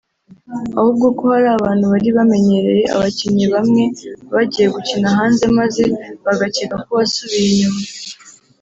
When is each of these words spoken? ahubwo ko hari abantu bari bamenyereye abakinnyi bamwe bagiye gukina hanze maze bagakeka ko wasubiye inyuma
ahubwo 0.77 1.05
ko 1.17 1.23
hari 1.33 1.47
abantu 1.57 1.83
bari 1.91 2.09
bamenyereye 2.17 2.83
abakinnyi 2.95 3.45
bamwe 3.53 3.83
bagiye 4.33 4.67
gukina 4.75 5.07
hanze 5.17 5.43
maze 5.57 5.83
bagakeka 6.25 6.75
ko 6.83 6.91
wasubiye 6.99 7.47
inyuma 7.51 7.79